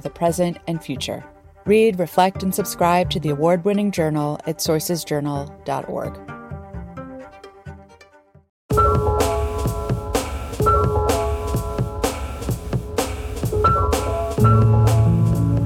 [0.00, 1.24] the present and future.
[1.64, 6.36] Read, reflect, and subscribe to the award winning journal at sourcesjournal.org.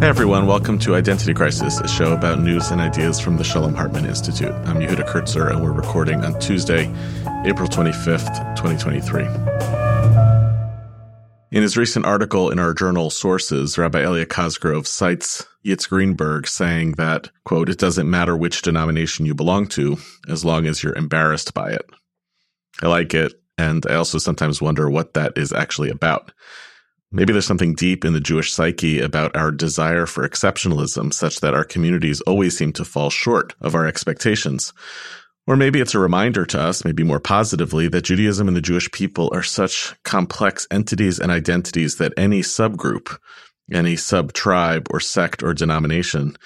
[0.01, 3.75] Hey everyone, welcome to Identity Crisis, a show about news and ideas from the Shalom
[3.75, 4.53] Hartman Institute.
[4.65, 6.91] I'm Yehuda Kurtzer, and we're recording on Tuesday,
[7.45, 9.90] April 25th, 2023.
[11.53, 16.93] In his recent article in our journal Sources, Rabbi Elliot Cosgrove cites Yitz Greenberg saying
[16.93, 19.97] that, quote, it doesn't matter which denomination you belong to
[20.29, 21.85] as long as you're embarrassed by it.
[22.83, 26.31] I like it, and I also sometimes wonder what that is actually about.
[27.11, 31.55] Maybe there's something deep in the Jewish psyche about our desire for exceptionalism, such that
[31.55, 34.73] our communities always seem to fall short of our expectations.
[35.47, 38.91] Or maybe it's a reminder to us, maybe more positively, that Judaism and the Jewish
[38.93, 43.19] people are such complex entities and identities that any subgroup,
[43.73, 46.37] any sub tribe or sect or denomination,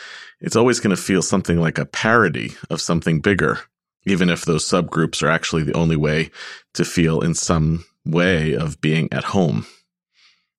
[0.40, 3.60] it's always going to feel something like a parody of something bigger,
[4.06, 6.30] even if those subgroups are actually the only way
[6.74, 9.66] to feel in some way of being at home.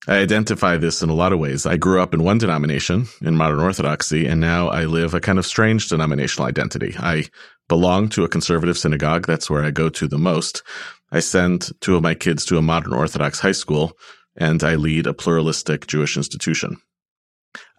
[0.08, 1.66] I identify this in a lot of ways.
[1.66, 5.38] I grew up in one denomination in modern Orthodoxy, and now I live a kind
[5.38, 6.94] of strange denominational identity.
[6.96, 7.24] I
[7.68, 9.26] belong to a conservative synagogue.
[9.26, 10.62] That's where I go to the most.
[11.10, 13.98] I send two of my kids to a modern Orthodox high school,
[14.36, 16.76] and I lead a pluralistic Jewish institution.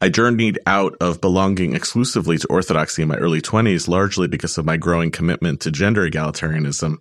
[0.02, 4.66] I journeyed out of belonging exclusively to Orthodoxy in my early 20s, largely because of
[4.66, 6.98] my growing commitment to gender egalitarianism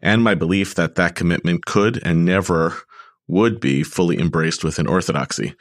[0.00, 2.76] and my belief that that commitment could and never
[3.30, 5.54] would be fully embraced within Orthodoxy.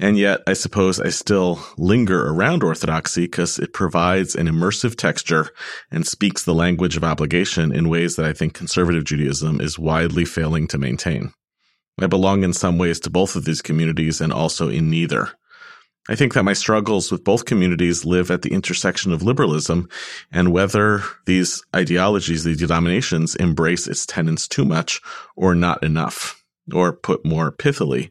[0.00, 5.50] And yet, I suppose I still linger around Orthodoxy because it provides an immersive texture
[5.90, 10.24] and speaks the language of obligation in ways that I think conservative Judaism is widely
[10.24, 11.34] failing to maintain.
[12.00, 15.28] I belong in some ways to both of these communities and also in neither.
[16.08, 19.88] I think that my struggles with both communities live at the intersection of liberalism
[20.32, 25.00] and whether these ideologies, these denominations embrace its tenets too much
[25.36, 26.41] or not enough.
[26.72, 28.10] Or put more pithily,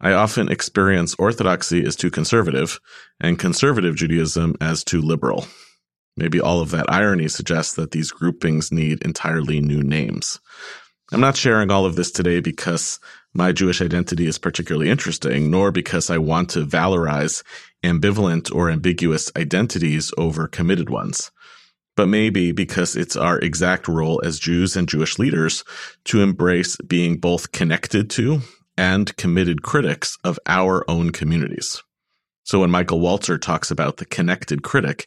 [0.00, 2.80] I often experience orthodoxy as too conservative
[3.20, 5.46] and conservative Judaism as too liberal.
[6.16, 10.40] Maybe all of that irony suggests that these groupings need entirely new names.
[11.12, 12.98] I'm not sharing all of this today because
[13.32, 17.42] my Jewish identity is particularly interesting, nor because I want to valorize
[17.84, 21.30] ambivalent or ambiguous identities over committed ones
[21.96, 25.64] but maybe because it's our exact role as Jews and Jewish leaders
[26.04, 28.40] to embrace being both connected to
[28.76, 31.82] and committed critics of our own communities.
[32.44, 35.06] So when Michael Walzer talks about the connected critic,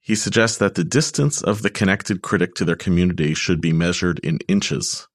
[0.00, 4.18] he suggests that the distance of the connected critic to their community should be measured
[4.20, 5.06] in inches.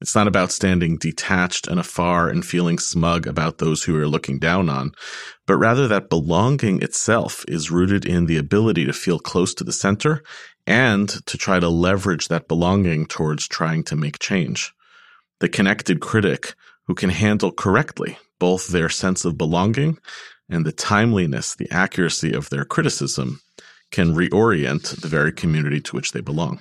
[0.00, 4.38] It's not about standing detached and afar and feeling smug about those who are looking
[4.38, 4.92] down on,
[5.46, 9.72] but rather that belonging itself is rooted in the ability to feel close to the
[9.72, 10.22] center
[10.66, 14.72] and to try to leverage that belonging towards trying to make change.
[15.40, 16.54] The connected critic
[16.86, 19.98] who can handle correctly both their sense of belonging
[20.48, 23.40] and the timeliness, the accuracy of their criticism
[23.90, 26.60] can reorient the very community to which they belong.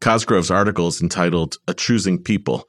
[0.00, 2.68] Cosgrove's article is entitled A Choosing People.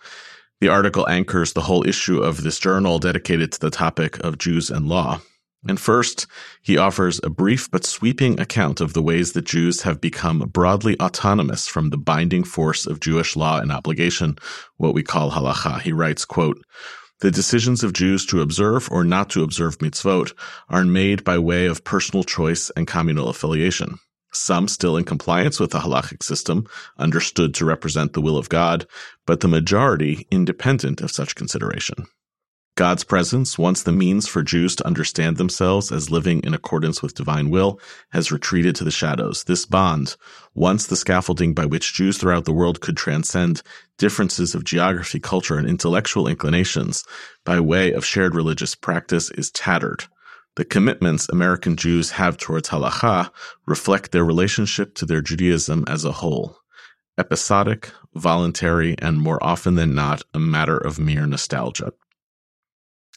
[0.62, 4.70] The article anchors the whole issue of this journal dedicated to the topic of Jews
[4.70, 5.20] and law.
[5.68, 6.28] And first,
[6.62, 11.00] he offers a brief but sweeping account of the ways that Jews have become broadly
[11.00, 14.38] autonomous from the binding force of Jewish law and obligation,
[14.78, 15.82] what we call halacha.
[15.82, 16.64] He writes, quote,
[17.22, 20.34] the decisions of Jews to observe or not to observe mitzvot
[20.70, 24.00] are made by way of personal choice and communal affiliation.
[24.34, 26.68] Some still in compliance with the halachic system,
[26.98, 28.86] understood to represent the will of God,
[29.26, 32.06] but the majority independent of such consideration.
[32.76, 37.16] God's presence, once the means for Jews to understand themselves as living in accordance with
[37.16, 37.80] divine will,
[38.12, 39.46] has retreated to the shadows.
[39.46, 40.18] This bond,
[40.54, 43.62] once the scaffolding by which Jews throughout the world could transcend
[43.98, 47.06] differences of geography, culture, and intellectual inclinations
[47.46, 50.04] by way of shared religious practice, is tattered.
[50.58, 53.30] The commitments American Jews have towards halacha
[53.66, 56.58] reflect their relationship to their Judaism as a whole.
[57.18, 61.94] Episodic, voluntary, and more often than not, a matter of mere nostalgia.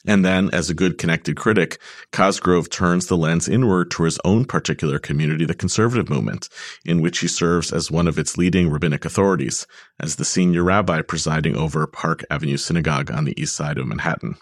[0.05, 1.77] And then, as a good connected critic,
[2.13, 6.47] Cosgrove turns the lens inward to his own particular community, the conservative movement,
[6.85, 9.67] in which he serves as one of its leading rabbinic authorities,
[9.99, 14.35] as the senior rabbi presiding over Park Avenue Synagogue on the east side of Manhattan.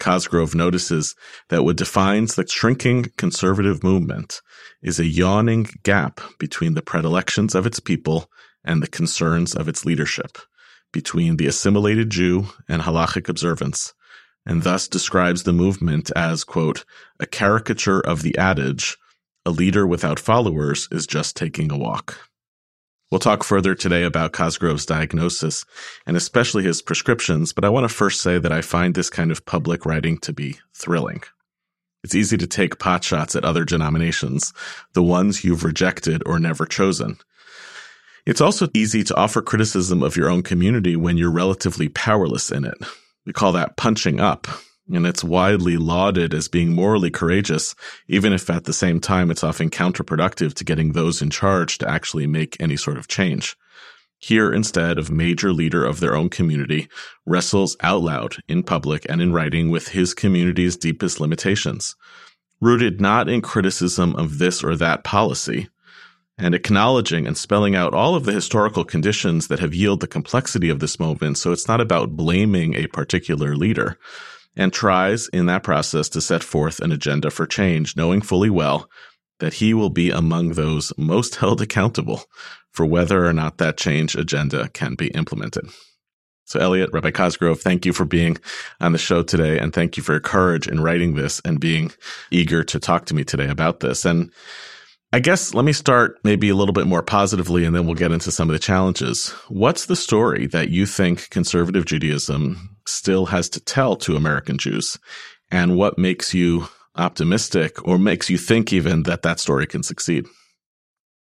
[0.00, 1.14] Cosgrove notices
[1.48, 4.40] that what defines the shrinking conservative movement
[4.82, 8.28] is a yawning gap between the predilections of its people
[8.64, 10.38] and the concerns of its leadership,
[10.92, 13.94] between the assimilated Jew and halachic observance,
[14.46, 16.84] and thus describes the movement as, quote,
[17.20, 18.96] a caricature of the adage,
[19.44, 22.18] a leader without followers is just taking a walk.
[23.10, 25.66] We'll talk further today about Cosgrove's diagnosis
[26.06, 29.30] and especially his prescriptions, but I want to first say that I find this kind
[29.30, 31.22] of public writing to be thrilling.
[32.02, 34.52] It's easy to take potshots at other denominations,
[34.94, 37.18] the ones you've rejected or never chosen.
[38.24, 42.64] It's also easy to offer criticism of your own community when you're relatively powerless in
[42.64, 42.78] it.
[43.24, 44.48] We call that punching up,
[44.92, 47.74] and it's widely lauded as being morally courageous,
[48.08, 51.88] even if at the same time it's often counterproductive to getting those in charge to
[51.88, 53.56] actually make any sort of change.
[54.18, 56.88] Here, instead, of major leader of their own community,
[57.26, 61.96] wrestles out loud in public and in writing with his community's deepest limitations,
[62.60, 65.68] rooted not in criticism of this or that policy,
[66.38, 70.68] and acknowledging and spelling out all of the historical conditions that have yielded the complexity
[70.68, 71.38] of this movement.
[71.38, 73.98] So it's not about blaming a particular leader
[74.56, 78.88] and tries in that process to set forth an agenda for change, knowing fully well
[79.40, 82.22] that he will be among those most held accountable
[82.70, 85.66] for whether or not that change agenda can be implemented.
[86.44, 88.36] So, Elliot, Rabbi Cosgrove, thank you for being
[88.80, 89.58] on the show today.
[89.58, 91.92] And thank you for your courage in writing this and being
[92.30, 94.04] eager to talk to me today about this.
[94.04, 94.30] And
[95.14, 98.12] I guess let me start maybe a little bit more positively and then we'll get
[98.12, 99.28] into some of the challenges.
[99.48, 104.98] What's the story that you think conservative Judaism still has to tell to American Jews?
[105.50, 110.24] And what makes you optimistic or makes you think even that that story can succeed?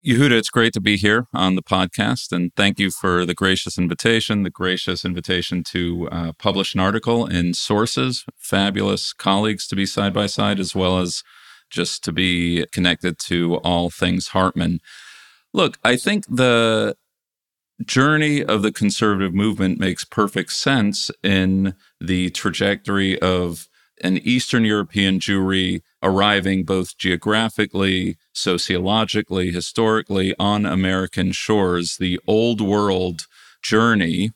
[0.06, 3.76] Yehuda, it's great to be here on the podcast, and thank you for the gracious
[3.76, 8.24] invitation, the gracious invitation to uh, publish an article in Sources.
[8.38, 11.22] Fabulous colleagues to be side by side, as well as
[11.70, 14.80] just to be connected to all things Hartman.
[15.52, 16.96] Look, I think the
[17.84, 23.68] journey of the conservative movement makes perfect sense in the trajectory of
[24.02, 33.26] an Eastern European Jewry arriving both geographically, sociologically, historically on American shores, the old world
[33.62, 34.32] journey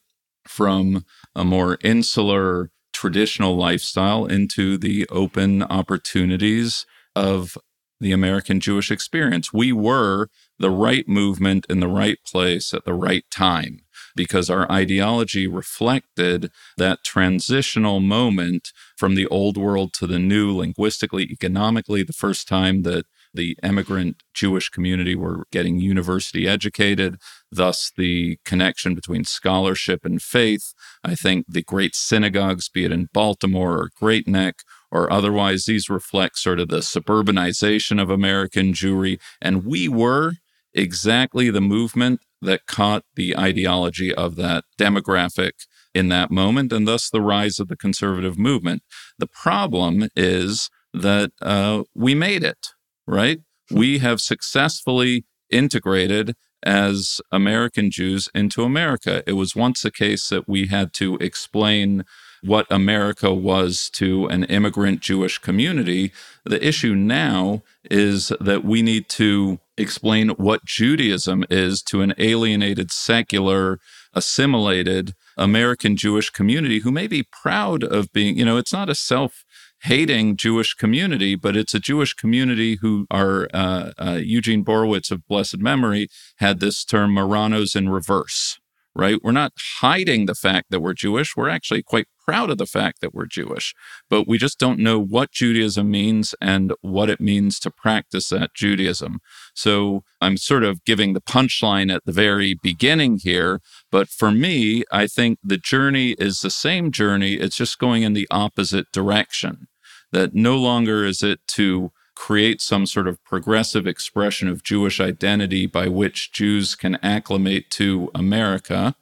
[0.47, 1.05] from
[1.35, 7.57] a more insular, traditional lifestyle into the open opportunities of
[8.01, 9.53] the American Jewish experience.
[9.53, 10.29] We were
[10.59, 13.81] the right movement in the right place at the right time
[14.17, 21.25] because our ideology reflected that transitional moment from the old world to the new, linguistically,
[21.25, 27.17] economically, the first time that the immigrant Jewish community were getting university educated,
[27.51, 30.73] thus the connection between scholarship and faith.
[31.03, 34.63] I think the great synagogues, be it in Baltimore or Great Neck
[34.95, 39.21] or otherwise, these reflect sort of the suburbanization of American Jewry.
[39.43, 40.35] And we were
[40.73, 47.11] exactly the movement that caught the ideology of that demographic in that moment, and thus
[47.11, 48.83] the rise of the conservative movement.
[49.19, 52.69] The problem is that uh, we made it,
[53.07, 53.41] right?
[53.71, 56.35] We have successfully integrated
[56.65, 59.25] as American Jews into America.
[59.27, 62.05] It was once a case that we had to explain
[62.45, 66.13] what America was to an immigrant Jewish community.
[66.45, 72.91] The issue now is that we need to explain what Judaism is to an alienated,
[72.91, 73.81] secular,
[74.13, 78.95] assimilated American Jewish community who may be proud of being, you know, it's not a
[78.95, 79.45] self
[79.83, 85.27] hating Jewish community, but it's a Jewish community who are, uh, uh, Eugene Borowitz of
[85.27, 88.59] blessed memory had this term Marranos in reverse
[88.97, 89.19] right?
[89.23, 91.37] We're not hiding the fact that we're Jewish.
[91.37, 93.75] We're actually quite proud of the fact that we're Jewish,
[94.09, 98.55] but we just don't know what Judaism means and what it means to practice that
[98.55, 99.21] Judaism.
[99.55, 103.61] So I'm sort of giving the punchline at the very beginning here.
[103.91, 108.13] But for me, I think the journey is the same journey, it's just going in
[108.13, 109.69] the opposite direction.
[110.13, 115.67] That no longer is it to create some sort of progressive expression of Jewish identity
[115.67, 118.95] by which Jews can acclimate to America,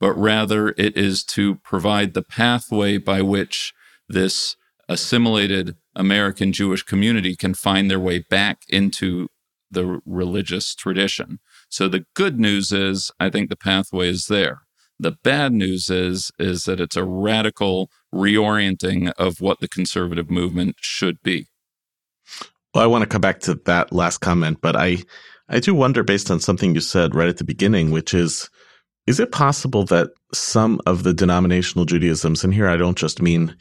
[0.00, 3.72] but rather it is to provide the pathway by which
[4.08, 4.56] this
[4.88, 9.28] assimilated American Jewish community can find their way back into
[9.70, 11.38] the religious tradition.
[11.68, 14.62] So the good news is, I think the pathway is there.
[14.98, 20.76] The bad news is is that it's a radical reorienting of what the conservative movement
[20.80, 21.48] should be.
[22.72, 24.98] Well, I want to come back to that last comment, but I
[25.48, 28.48] I do wonder based on something you said right at the beginning, which is
[29.06, 33.54] is it possible that some of the denominational Judaisms, and here I don't just mean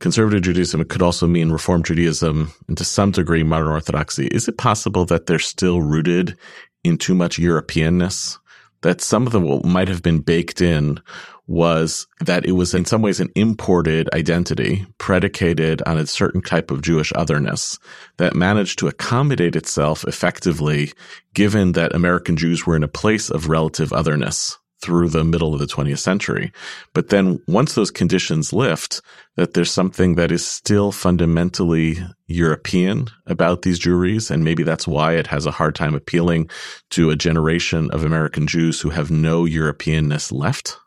[0.00, 4.48] conservative Judaism, it could also mean Reform Judaism, and to some degree modern Orthodoxy, is
[4.48, 6.36] it possible that they're still rooted
[6.82, 8.38] in too much Europeanness?
[8.82, 11.00] That some of them might have been baked in
[11.46, 16.70] was that it was in some ways an imported identity predicated on a certain type
[16.70, 17.76] of Jewish otherness
[18.18, 20.92] that managed to accommodate itself effectively
[21.34, 25.60] given that American Jews were in a place of relative otherness through the middle of
[25.60, 26.52] the 20th century.
[26.94, 29.00] But then once those conditions lift,
[29.36, 34.30] that there's something that is still fundamentally European about these Jewries.
[34.30, 36.48] And maybe that's why it has a hard time appealing
[36.90, 40.78] to a generation of American Jews who have no Europeanness left.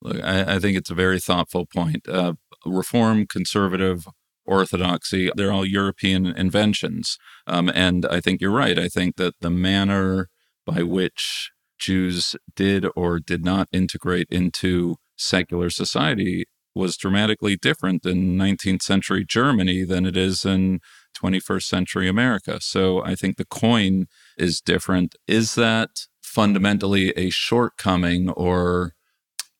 [0.00, 2.08] Look, I, I think it's a very thoughtful point.
[2.08, 4.06] Uh, reform, conservative,
[4.44, 7.18] orthodoxy, they're all European inventions.
[7.46, 8.78] Um, and I think you're right.
[8.78, 10.28] I think that the manner
[10.66, 11.50] by which
[11.82, 19.24] Jews did or did not integrate into secular society was dramatically different in 19th century
[19.28, 20.80] Germany than it is in
[21.20, 22.60] 21st century America.
[22.60, 24.06] So I think the coin
[24.38, 25.16] is different.
[25.26, 25.90] Is that
[26.22, 28.94] fundamentally a shortcoming or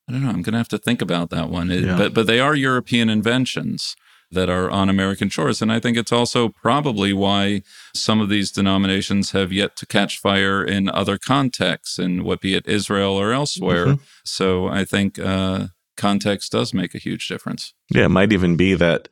[0.09, 0.31] I don't know.
[0.31, 1.71] I'm going to have to think about that one.
[1.71, 1.97] It, yeah.
[1.97, 3.95] But but they are European inventions
[4.33, 7.63] that are on American shores, and I think it's also probably why
[7.95, 12.55] some of these denominations have yet to catch fire in other contexts, in what be
[12.55, 13.87] it Israel or elsewhere.
[13.87, 14.03] Mm-hmm.
[14.25, 17.75] So I think uh, context does make a huge difference.
[17.91, 19.09] Yeah, it might even be that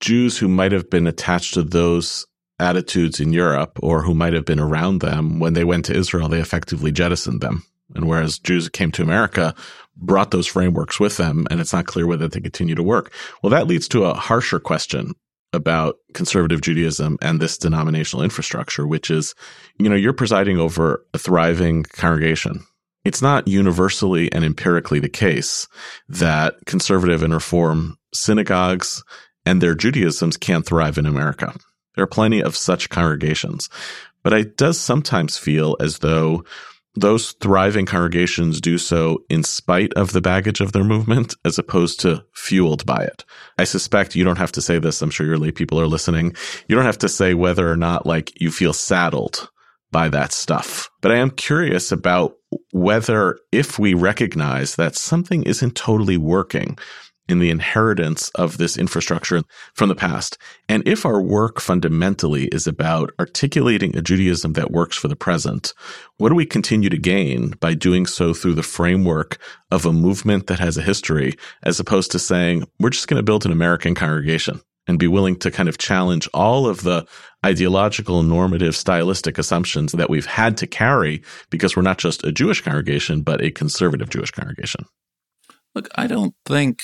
[0.00, 2.26] Jews who might have been attached to those
[2.58, 6.28] attitudes in Europe or who might have been around them when they went to Israel,
[6.28, 7.64] they effectively jettisoned them.
[7.94, 9.54] And whereas Jews came to America
[9.96, 13.12] brought those frameworks with them, and it's not clear whether they continue to work.
[13.42, 15.14] Well, that leads to a harsher question
[15.52, 19.34] about conservative Judaism and this denominational infrastructure, which is,
[19.78, 22.64] you know, you're presiding over a thriving congregation.
[23.04, 25.68] It's not universally and empirically the case
[26.08, 29.04] that conservative and reform synagogues
[29.46, 31.54] and their Judaisms can't thrive in America.
[31.94, 33.68] There are plenty of such congregations,
[34.22, 36.44] but it does sometimes feel as though
[36.94, 42.00] those thriving congregations do so in spite of the baggage of their movement as opposed
[42.00, 43.24] to fueled by it.
[43.58, 45.02] I suspect you don't have to say this.
[45.02, 46.34] I'm sure your lay people are listening.
[46.68, 49.48] You don't have to say whether or not like you feel saddled
[49.90, 50.90] by that stuff.
[51.00, 52.34] But I am curious about
[52.72, 56.78] whether if we recognize that something isn't totally working,
[57.28, 59.42] in the inheritance of this infrastructure
[59.74, 60.36] from the past.
[60.68, 65.72] And if our work fundamentally is about articulating a Judaism that works for the present,
[66.18, 69.38] what do we continue to gain by doing so through the framework
[69.70, 73.24] of a movement that has a history, as opposed to saying, we're just going to
[73.24, 77.06] build an American congregation and be willing to kind of challenge all of the
[77.44, 82.60] ideological, normative, stylistic assumptions that we've had to carry because we're not just a Jewish
[82.60, 84.84] congregation, but a conservative Jewish congregation?
[85.74, 86.80] Look, I don't think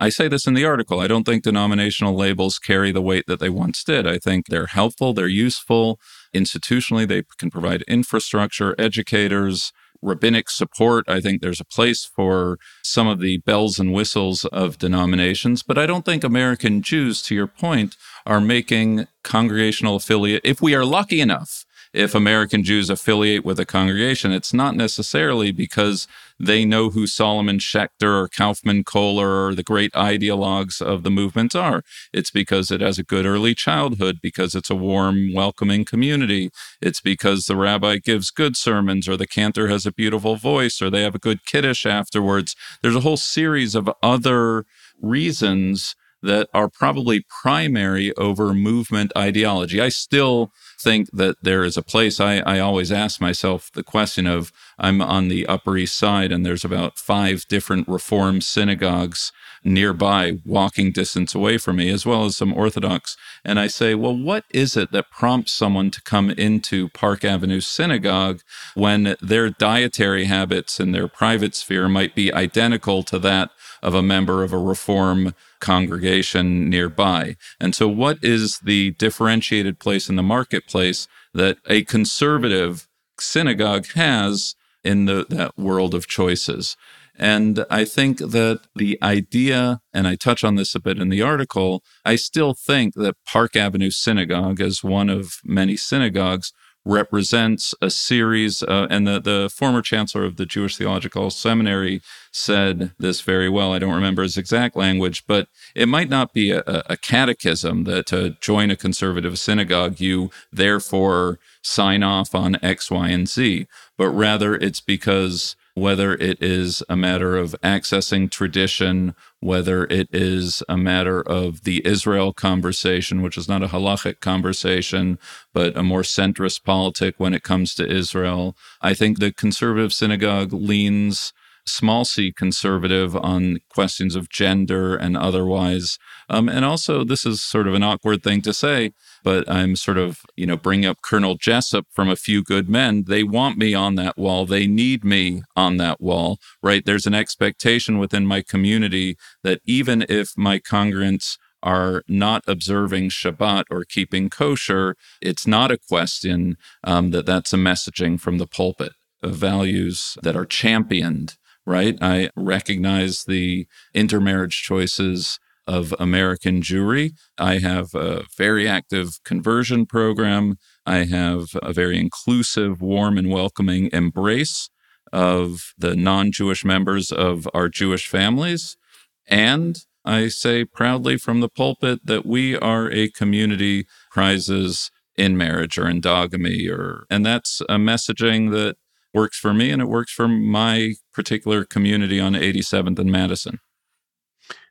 [0.00, 1.00] I say this in the article.
[1.00, 4.06] I don't think denominational labels carry the weight that they once did.
[4.06, 5.98] I think they're helpful, they're useful.
[6.34, 11.08] Institutionally, they can provide infrastructure, educators, rabbinic support.
[11.08, 15.78] I think there's a place for some of the bells and whistles of denominations, but
[15.78, 20.42] I don't think American Jews, to your point, are making congregational affiliate.
[20.44, 25.52] If we are lucky enough if American Jews affiliate with a congregation, it's not necessarily
[25.52, 26.06] because
[26.38, 31.54] they know who Solomon Schechter or Kaufmann Kohler or the great ideologues of the movements
[31.54, 31.82] are.
[32.12, 36.50] It's because it has a good early childhood, because it's a warm, welcoming community.
[36.80, 40.90] It's because the rabbi gives good sermons, or the cantor has a beautiful voice, or
[40.90, 42.54] they have a good kiddush afterwards.
[42.82, 44.64] There's a whole series of other
[45.00, 49.80] reasons that are probably primary over movement ideology.
[49.80, 52.20] I still think that there is a place.
[52.20, 56.46] I, I always ask myself the question of I'm on the Upper East Side and
[56.46, 59.32] there's about five different Reform synagogues
[59.64, 63.16] nearby, walking distance away from me, as well as some Orthodox.
[63.44, 67.60] And I say, well, what is it that prompts someone to come into Park Avenue
[67.60, 68.40] Synagogue
[68.74, 73.50] when their dietary habits and their private sphere might be identical to that
[73.82, 77.36] of a member of a Reform congregation nearby.
[77.60, 84.54] And so, what is the differentiated place in the marketplace that a conservative synagogue has
[84.84, 86.76] in the, that world of choices?
[87.18, 91.20] And I think that the idea, and I touch on this a bit in the
[91.20, 96.52] article, I still think that Park Avenue Synagogue, as one of many synagogues,
[96.84, 102.00] represents a series, uh, and the, the former chancellor of the Jewish Theological Seminary
[102.32, 103.72] said this very well.
[103.72, 108.06] I don't remember his exact language, but it might not be a, a catechism that
[108.06, 113.66] to join a conservative synagogue, you therefore sign off on X, Y, and Z,
[113.96, 120.62] but rather it's because whether it is a matter of accessing tradition, whether it is
[120.68, 125.18] a matter of the Israel conversation, which is not a halachic conversation,
[125.54, 128.56] but a more centrist politic when it comes to Israel.
[128.82, 131.32] I think the conservative synagogue leans
[131.68, 135.98] small c conservative on questions of gender and otherwise.
[136.28, 139.98] Um, and also, this is sort of an awkward thing to say, but I'm sort
[139.98, 143.04] of, you know, bringing up Colonel Jessup from A Few Good Men.
[143.04, 144.46] They want me on that wall.
[144.46, 146.84] They need me on that wall, right?
[146.84, 153.64] There's an expectation within my community that even if my congregants are not observing Shabbat
[153.70, 158.92] or keeping kosher, it's not a question um, that that's a messaging from the pulpit
[159.22, 161.36] of values that are championed
[161.68, 161.98] right?
[162.00, 167.12] I recognize the intermarriage choices of American Jewry.
[167.36, 170.56] I have a very active conversion program.
[170.86, 174.70] I have a very inclusive, warm, and welcoming embrace
[175.12, 178.78] of the non Jewish members of our Jewish families.
[179.26, 185.76] And I say proudly from the pulpit that we are a community prizes in marriage
[185.76, 188.76] or endogamy or and that's a messaging that
[189.14, 193.58] works for me and it works for my particular community on 87th and Madison.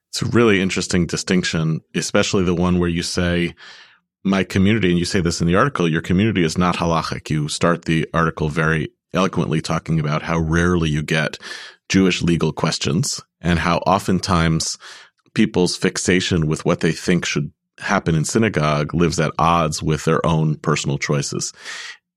[0.10, 3.56] It's a really interesting distinction, especially the one where you say,
[4.24, 7.30] my community, and you say this in the article, your community is not halachic.
[7.30, 11.38] You start the article very eloquently talking about how rarely you get
[11.90, 14.78] Jewish legal questions and how oftentimes
[15.34, 20.26] people's fixation with what they think should happen in synagogue lives at odds with their
[20.26, 21.54] own personal choices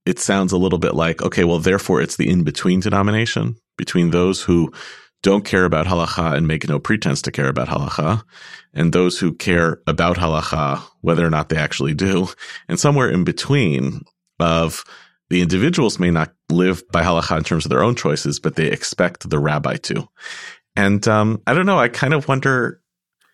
[0.07, 4.11] it sounds a little bit like, okay, well, therefore it's the in between denomination between
[4.11, 4.73] those who
[5.23, 8.23] don't care about halacha and make no pretense to care about halacha,
[8.73, 12.29] and those who care about halacha, whether or not they actually do,
[12.69, 14.03] and somewhere in between
[14.39, 14.85] of
[15.29, 18.67] the individuals may not live by halacha in terms of their own choices, but they
[18.67, 20.09] expect the rabbi to.
[20.77, 21.79] And um, I don't know.
[21.79, 22.81] I kind of wonder.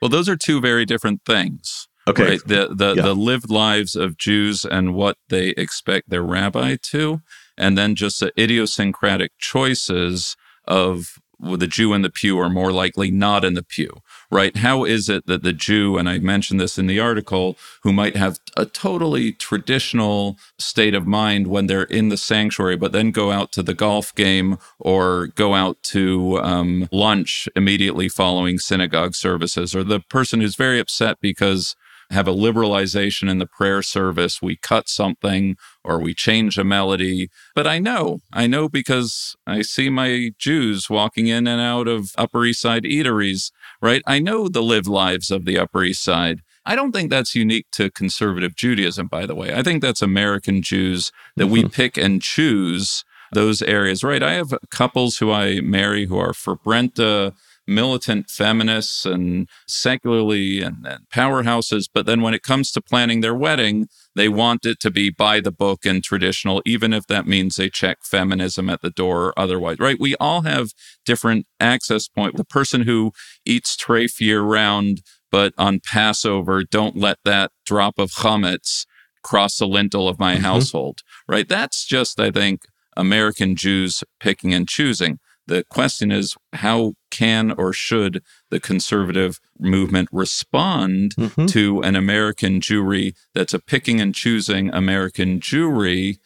[0.02, 1.88] Well, those are two very different things.
[2.08, 2.30] Okay.
[2.30, 2.40] Right?
[2.46, 3.02] The the, yeah.
[3.02, 7.20] the lived lives of Jews and what they expect their rabbi to,
[7.58, 12.72] and then just the idiosyncratic choices of well, the Jew in the pew are more
[12.72, 13.90] likely not in the pew,
[14.30, 14.56] right?
[14.56, 18.16] How is it that the Jew, and I mentioned this in the article, who might
[18.16, 23.32] have a totally traditional state of mind when they're in the sanctuary, but then go
[23.32, 29.74] out to the golf game or go out to um, lunch immediately following synagogue services,
[29.76, 31.76] or the person who's very upset because
[32.10, 34.40] have a liberalization in the prayer service.
[34.40, 37.28] We cut something or we change a melody.
[37.54, 42.12] But I know, I know because I see my Jews walking in and out of
[42.16, 44.02] Upper East Side eateries, right?
[44.06, 46.40] I know the live lives of the Upper East Side.
[46.64, 49.54] I don't think that's unique to conservative Judaism, by the way.
[49.54, 51.52] I think that's American Jews that mm-hmm.
[51.52, 54.22] we pick and choose those areas, right?
[54.22, 57.34] I have couples who I marry who are for Brenta
[57.66, 61.88] militant feminists and secularly and, and, powerhouses.
[61.92, 65.40] But then when it comes to planning their wedding, they want it to be by
[65.40, 69.38] the book and traditional, even if that means they check feminism at the door or
[69.38, 69.98] otherwise, right?
[69.98, 70.70] We all have
[71.04, 72.36] different access point.
[72.36, 73.12] The person who
[73.44, 78.86] eats treif year round, but on Passover, don't let that drop of chametz
[79.22, 80.44] cross the lintel of my mm-hmm.
[80.44, 81.48] household, right?
[81.48, 82.60] That's just, I think,
[82.96, 85.18] American Jews picking and choosing.
[85.46, 91.46] The question is how can or should the conservative movement respond mm-hmm.
[91.46, 96.18] to an American Jewry that's a picking and choosing American Jewry?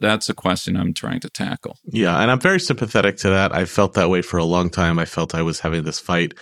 [0.00, 1.78] That's a question I'm trying to tackle.
[1.84, 3.54] Yeah, and I'm very sympathetic to that.
[3.54, 4.98] I felt that way for a long time.
[4.98, 6.34] I felt I was having this fight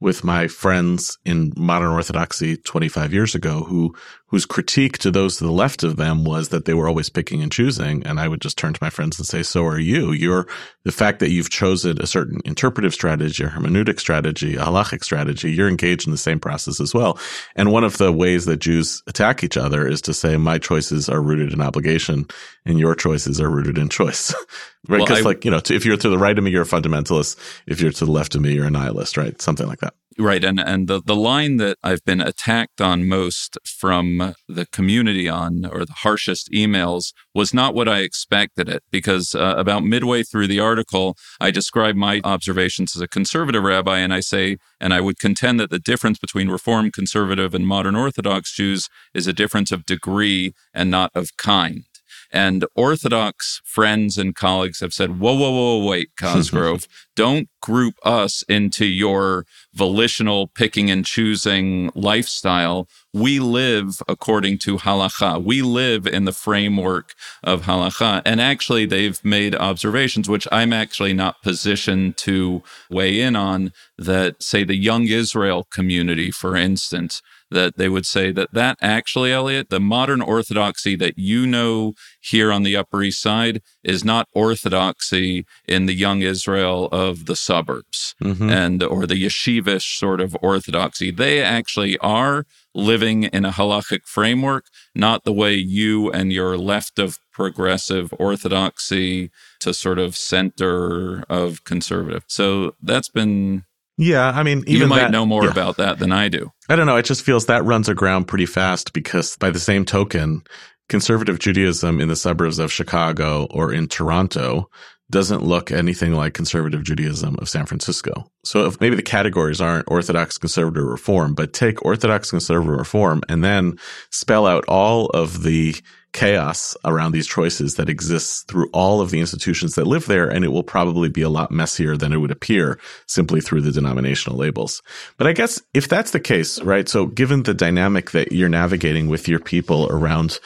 [0.00, 3.94] with my friends in modern orthodoxy 25 years ago who
[4.28, 7.42] whose critique to those to the left of them was that they were always picking
[7.42, 10.12] and choosing and i would just turn to my friends and say so are you.
[10.12, 10.46] You're
[10.84, 15.50] the fact that you've chosen a certain interpretive strategy a hermeneutic strategy a halachic strategy
[15.50, 17.18] you're engaged in the same process as well.
[17.56, 21.08] And one of the ways that jews attack each other is to say my choices
[21.08, 22.26] are rooted in obligation
[22.64, 24.34] and your choices are rooted in choice.
[24.86, 25.00] Right?
[25.00, 27.36] Because well, like you know if you're to the right of me you're a fundamentalist.
[27.66, 29.38] If you're to the left of me you're a nihilist right?
[29.42, 30.42] Something like that Right.
[30.42, 35.64] And and the, the line that I've been attacked on most from the community on
[35.64, 40.48] or the harshest emails was not what I expected it because uh, about midway through
[40.48, 45.00] the article, I describe my observations as a conservative rabbi and I say, and I
[45.00, 49.70] would contend that the difference between Reform conservative and modern Orthodox Jews is a difference
[49.70, 51.84] of degree and not of kind.
[52.30, 56.86] And Orthodox friends and colleagues have said, whoa, whoa, whoa, wait, Cosgrove,
[57.16, 62.88] don't group us into your volitional picking and choosing lifestyle.
[63.14, 65.42] We live according to halacha.
[65.42, 68.22] We live in the framework of halacha.
[68.24, 74.42] And actually, they've made observations, which I'm actually not positioned to weigh in on, that
[74.42, 79.70] say the young Israel community, for instance, that they would say that that actually, Elliot,
[79.70, 85.46] the modern orthodoxy that you know here on the Upper East Side is not orthodoxy
[85.66, 88.50] in the young Israel of the suburbs mm-hmm.
[88.50, 91.10] and or the yeshivish sort of orthodoxy.
[91.10, 96.98] They actually are living in a halachic framework, not the way you and your left
[96.98, 99.30] of progressive orthodoxy
[99.60, 102.24] to sort of center of conservative.
[102.28, 103.64] So that's been
[103.98, 105.50] yeah, I mean, you might that, know more yeah.
[105.50, 106.50] about that than I do.
[106.68, 106.96] I don't know.
[106.96, 110.42] It just feels that runs aground pretty fast because, by the same token,
[110.88, 114.70] conservative Judaism in the suburbs of Chicago or in Toronto
[115.10, 118.30] doesn't look anything like conservative Judaism of San Francisco.
[118.44, 123.42] So if maybe the categories aren't Orthodox conservative reform, but take Orthodox conservative reform and
[123.42, 123.78] then
[124.10, 125.74] spell out all of the
[126.12, 130.28] chaos around these choices that exists through all of the institutions that live there.
[130.28, 133.72] And it will probably be a lot messier than it would appear simply through the
[133.72, 134.82] denominational labels.
[135.16, 136.88] But I guess if that's the case, right?
[136.88, 140.40] So given the dynamic that you're navigating with your people around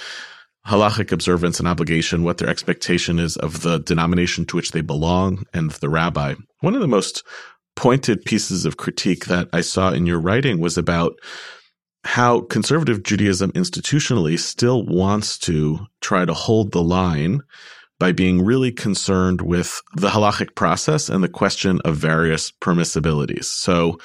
[0.67, 5.45] halachic observance and obligation, what their expectation is of the denomination to which they belong
[5.53, 7.25] and the rabbi, one of the most
[7.75, 11.19] pointed pieces of critique that I saw in your writing was about
[12.05, 17.43] how conservative Judaism institutionally still wants to try to hold the line
[17.99, 23.45] by being really concerned with the halachic process and the question of various permissibilities.
[23.45, 23.99] So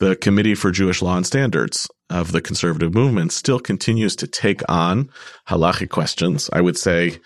[0.00, 4.62] the Committee for Jewish Law and Standards of the conservative movement still continues to take
[4.68, 5.08] on
[5.48, 6.50] halachic questions.
[6.52, 7.18] I would say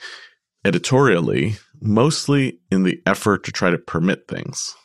[0.65, 4.77] editorially, mostly in the effort to try to permit things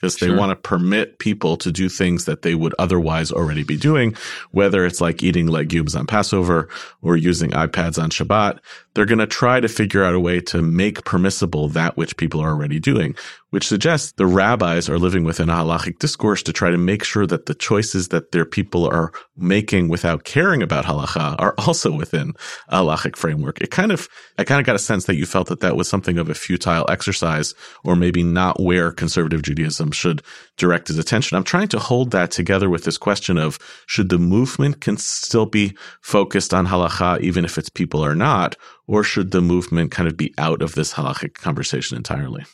[0.00, 0.38] because they sure.
[0.38, 4.16] want to permit people to do things that they would otherwise already be doing,
[4.50, 6.68] whether it's like eating legumes on Passover
[7.02, 8.60] or using iPads on Shabbat.
[8.94, 12.40] They're going to try to figure out a way to make permissible that which people
[12.40, 13.14] are already doing,
[13.50, 17.26] which suggests the rabbis are living within a halachic discourse to try to make sure
[17.26, 22.32] that the choices that their people are making without caring about halacha are also within
[22.68, 23.60] a halachic framework.
[23.60, 25.88] It kind of, I kind of got a sense that you felt that that was
[25.88, 30.22] something of a futile exercise or maybe not where conservative Judaism should
[30.56, 31.36] direct its attention.
[31.36, 35.46] I'm trying to hold that together with this question of should the movement can still
[35.46, 38.56] be focused on halacha even if its people are not,
[38.90, 42.44] or should the movement kind of be out of this halachic conversation entirely?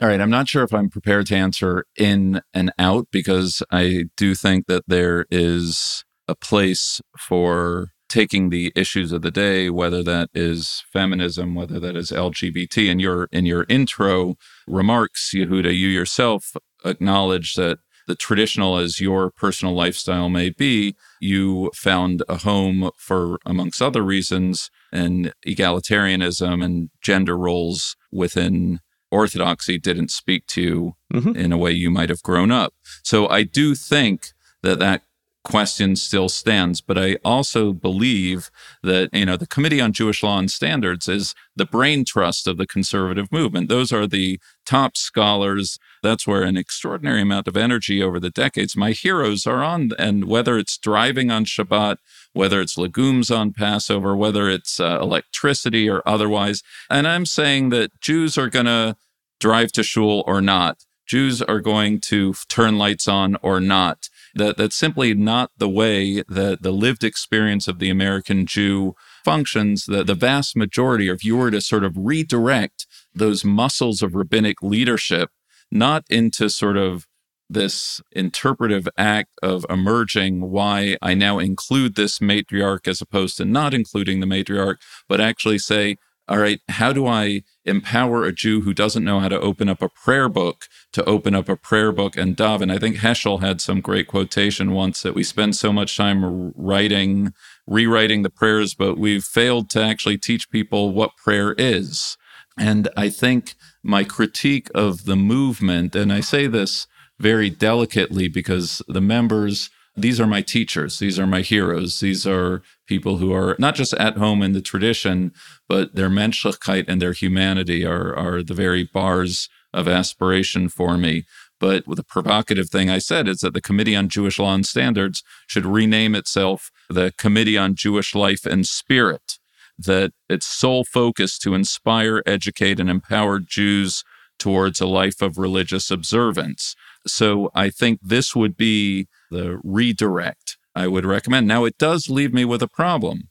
[0.00, 0.22] All right.
[0.22, 4.66] I'm not sure if I'm prepared to answer in and out because I do think
[4.68, 10.82] that there is a place for taking the issues of the day, whether that is
[10.90, 12.90] feminism, whether that is LGBT.
[12.90, 19.30] In your in your intro remarks, Yehuda, you yourself acknowledge that the traditional as your
[19.30, 26.90] personal lifestyle may be, you found a home for, amongst other reasons, and egalitarianism and
[27.00, 31.36] gender roles within orthodoxy didn't speak to mm-hmm.
[31.36, 32.74] in a way you might have grown up.
[33.04, 34.28] So I do think
[34.62, 35.02] that that
[35.44, 36.80] question still stands.
[36.80, 38.50] But I also believe
[38.82, 42.56] that, you know, the Committee on Jewish Law and Standards is the brain trust of
[42.56, 43.68] the conservative movement.
[43.68, 45.78] Those are the top scholars.
[46.02, 49.90] That's where an extraordinary amount of energy over the decades, my heroes are on.
[49.98, 51.96] And whether it's driving on Shabbat,
[52.32, 56.62] whether it's legumes on Passover, whether it's uh, electricity or otherwise.
[56.88, 58.96] And I'm saying that Jews are going to
[59.40, 60.84] drive to shul or not.
[61.06, 64.08] Jews are going to turn lights on or not.
[64.34, 69.84] That that's simply not the way that the lived experience of the American Jew functions.
[69.86, 74.62] That the vast majority, if you were to sort of redirect those muscles of rabbinic
[74.62, 75.30] leadership,
[75.70, 77.06] not into sort of
[77.48, 83.74] this interpretive act of emerging why I now include this matriarch as opposed to not
[83.74, 84.76] including the matriarch,
[85.08, 85.96] but actually say,
[86.28, 89.82] all right, how do I empower a Jew who doesn't know how to open up
[89.82, 92.72] a prayer book to open up a prayer book and daven?
[92.72, 97.34] I think Heschel had some great quotation once that we spend so much time writing,
[97.66, 102.16] rewriting the prayers, but we've failed to actually teach people what prayer is.
[102.56, 106.86] And I think my critique of the movement, and I say this
[107.18, 112.62] very delicately because the members, these are my teachers, these are my heroes, these are
[112.86, 115.32] people who are not just at home in the tradition,
[115.68, 121.24] but their menschlichkeit and their humanity are, are the very bars of aspiration for me.
[121.60, 125.22] But the provocative thing I said is that the Committee on Jewish Law and Standards
[125.46, 129.38] should rename itself the Committee on Jewish Life and Spirit
[129.78, 134.04] that its sole focus to inspire, educate, and empower Jews
[134.38, 136.74] towards a life of religious observance.
[137.06, 141.46] So I think this would be the redirect I would recommend.
[141.46, 143.28] Now, it does leave me with a problem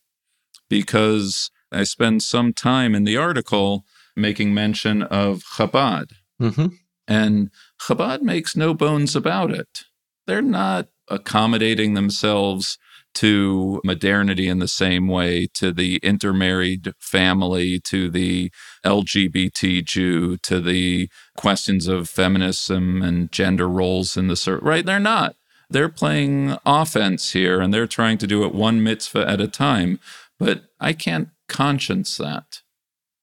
[0.69, 6.11] because I spend some time in the article making mention of Chabad.
[6.41, 6.67] Mm-hmm.
[7.07, 7.49] And
[7.81, 9.83] Chabad makes no bones about it.
[10.27, 12.77] They're not accommodating themselves
[13.15, 18.51] to modernity in the same way, to the intermarried family, to the
[18.85, 24.85] LGBT Jew, to the questions of feminism and gender roles in the right.
[24.85, 25.35] They're not.
[25.69, 29.99] They're playing offense here, and they're trying to do it one mitzvah at a time.
[30.37, 32.61] But I can't conscience that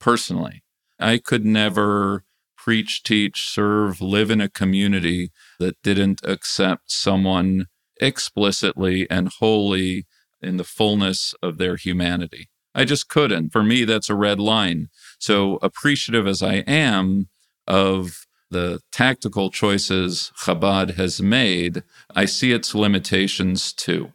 [0.01, 0.62] personally.
[0.98, 2.24] I could never
[2.57, 7.66] preach, teach, serve, live in a community that didn't accept someone
[8.00, 10.06] explicitly and wholly
[10.40, 12.48] in the fullness of their humanity.
[12.74, 13.50] I just couldn't.
[13.50, 14.88] For me, that's a red line.
[15.18, 17.28] So, appreciative as I am
[17.66, 21.82] of the tactical choices Chabad has made,
[22.14, 24.12] I see its limitations too.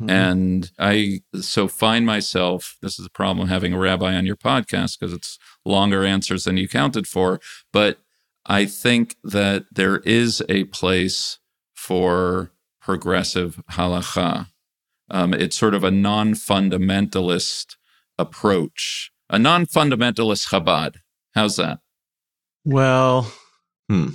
[0.00, 0.10] Mm-hmm.
[0.10, 4.98] And I so find myself, this is a problem having a rabbi on your podcast
[4.98, 7.40] because it's longer answers than you counted for.
[7.72, 7.98] But
[8.46, 11.38] I think that there is a place
[11.74, 12.50] for
[12.82, 14.48] progressive halacha.
[15.10, 17.76] Um, it's sort of a non fundamentalist
[18.18, 20.96] approach, a non fundamentalist Chabad.
[21.34, 21.78] How's that?
[22.64, 23.32] Well,
[23.88, 24.10] hmm.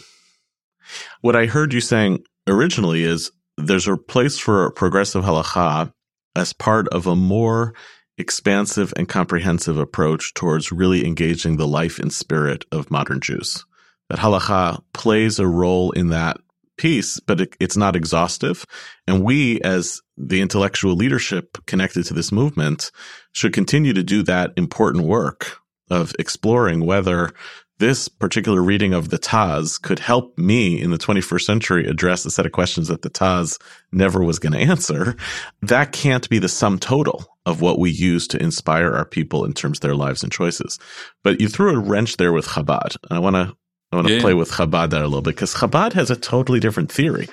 [1.21, 5.91] What I heard you saying originally is there's a place for progressive halacha
[6.35, 7.73] as part of a more
[8.17, 13.65] expansive and comprehensive approach towards really engaging the life and spirit of modern Jews.
[14.09, 16.37] That halacha plays a role in that
[16.77, 18.65] piece, but it, it's not exhaustive.
[19.07, 22.91] And we, as the intellectual leadership connected to this movement,
[23.33, 25.57] should continue to do that important work
[25.89, 27.31] of exploring whether
[27.79, 32.31] this particular reading of the Taz could help me in the 21st century address a
[32.31, 33.61] set of questions that the Taz
[33.91, 35.15] never was going to answer.
[35.61, 39.53] That can't be the sum total of what we use to inspire our people in
[39.53, 40.79] terms of their lives and choices.
[41.23, 42.97] But you threw a wrench there with Chabad.
[43.09, 43.55] And I want to
[43.91, 44.21] I want to yeah.
[44.21, 47.29] play with Chabad there a little bit because Chabad has a totally different theory.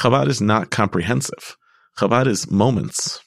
[0.00, 1.56] Chabad is not comprehensive.
[1.98, 3.20] Chabad is moments.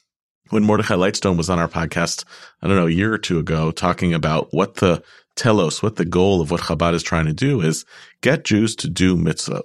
[0.48, 2.24] When Mordechai Lightstone was on our podcast,
[2.62, 5.02] I don't know, a year or two ago, talking about what the
[5.36, 7.84] telos, what the goal of what Chabad is trying to do is
[8.20, 9.62] get Jews to do mitzvah,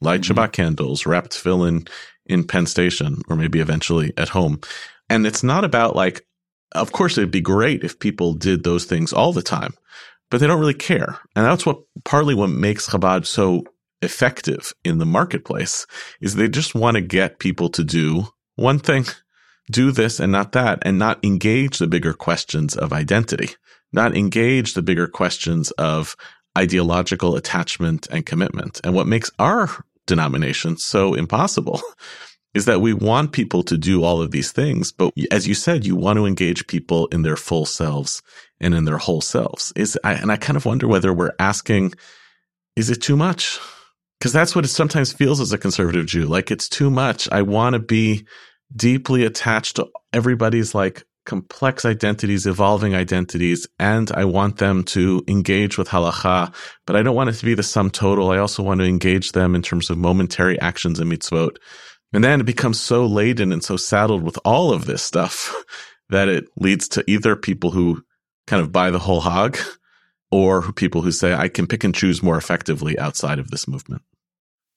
[0.00, 0.38] light mm-hmm.
[0.38, 1.88] Shabbat candles, wrap tefillin
[2.26, 4.60] in Penn Station, or maybe eventually at home.
[5.08, 6.26] And it's not about like,
[6.72, 9.74] of course, it'd be great if people did those things all the time,
[10.30, 11.18] but they don't really care.
[11.34, 13.64] And that's what partly what makes Chabad so
[14.02, 15.86] effective in the marketplace
[16.20, 19.06] is they just want to get people to do one thing,
[19.70, 23.54] do this and not that, and not engage the bigger questions of identity
[23.92, 26.16] not engage the bigger questions of
[26.56, 28.80] ideological attachment and commitment.
[28.84, 31.80] And what makes our denomination so impossible
[32.54, 35.84] is that we want people to do all of these things, but as you said,
[35.84, 38.22] you want to engage people in their full selves
[38.60, 39.72] and in their whole selves.
[39.76, 41.92] Is I, and I kind of wonder whether we're asking,
[42.76, 43.58] is it too much?
[44.18, 46.26] Because that's what it sometimes feels as a conservative Jew.
[46.26, 47.28] Like it's too much.
[47.30, 48.26] I want to be
[48.74, 55.76] deeply attached to everybody's like complex identities, evolving identities, and I want them to engage
[55.76, 56.54] with halacha,
[56.86, 58.30] but I don't want it to be the sum total.
[58.30, 61.58] I also want to engage them in terms of momentary actions and mitzvot.
[62.12, 65.54] And then it becomes so laden and so saddled with all of this stuff
[66.08, 68.02] that it leads to either people who
[68.46, 69.58] kind of buy the whole hog
[70.30, 74.02] or people who say, I can pick and choose more effectively outside of this movement.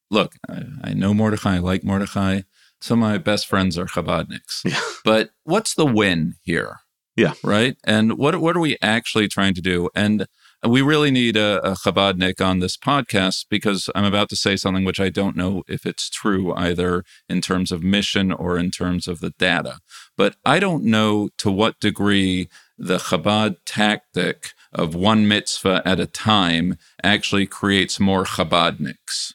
[0.10, 2.41] Look, I, I know Mordechai, I like Mordechai.
[2.82, 4.62] Some of my best friends are Chabadniks.
[4.65, 4.80] Yeah.
[5.04, 6.82] But what's the win here?
[7.15, 7.34] Yeah.
[7.44, 7.76] Right.
[7.84, 9.89] And what what are we actually trying to do?
[9.96, 10.28] And
[10.67, 14.84] we really need a, a Chabadnik on this podcast because I'm about to say something
[14.84, 19.08] which I don't know if it's true either in terms of mission or in terms
[19.08, 19.80] of the data.
[20.15, 22.47] But I don't know to what degree
[22.78, 29.34] the Chabad tactic of one mitzvah at a time actually creates more Chabadniks.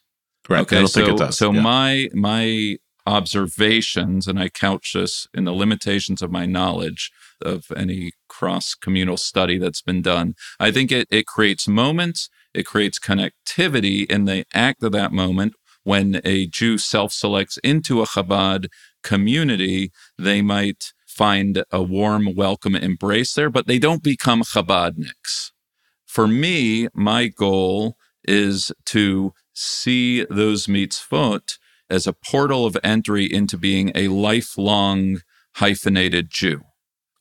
[0.48, 0.60] Right.
[0.60, 0.86] Okay.
[0.86, 1.60] so, so yeah.
[1.60, 7.10] my my observations, and I couch this in the limitations of my knowledge
[7.42, 10.34] of any cross communal study that's been done.
[10.58, 15.54] I think it, it creates moments, it creates connectivity in the act of that moment.
[15.84, 18.66] When a Jew self selects into a Chabad
[19.04, 25.52] community, they might find a warm, welcome embrace there, but they don't become Chabadniks.
[26.04, 27.96] For me, my goal
[28.26, 35.20] is to see those mitzvot as a portal of entry into being a lifelong
[35.56, 36.62] hyphenated Jew.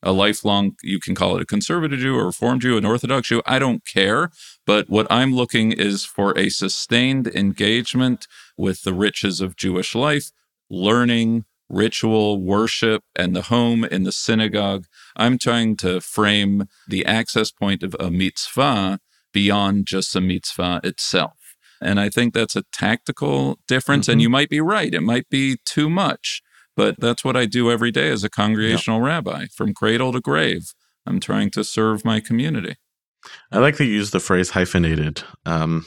[0.02, 3.28] A lifelong, you can call it a conservative Jew or a Reform Jew, an Orthodox
[3.28, 3.42] Jew.
[3.46, 4.30] I don't care.
[4.66, 10.30] But what I'm looking is for a sustained engagement with the riches of Jewish life,
[10.70, 14.86] learning, ritual, worship, and the home in the synagogue.
[15.16, 19.00] I'm trying to frame the access point of a mitzvah
[19.32, 21.56] beyond just the mitzvah itself.
[21.80, 24.06] And I think that's a tactical difference.
[24.06, 24.12] Mm-hmm.
[24.12, 24.94] And you might be right.
[24.94, 26.42] It might be too much.
[26.76, 29.06] But that's what I do every day as a congregational yeah.
[29.06, 30.74] rabbi, from cradle to grave.
[31.06, 32.76] I'm trying to serve my community.
[33.50, 35.22] I like to use the phrase hyphenated.
[35.46, 35.86] Um,